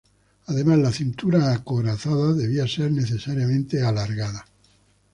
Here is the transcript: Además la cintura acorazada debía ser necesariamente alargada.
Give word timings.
Además 0.47 0.79
la 0.79 0.91
cintura 0.91 1.53
acorazada 1.53 2.33
debía 2.33 2.67
ser 2.67 2.91
necesariamente 2.91 3.83
alargada. 3.83 4.47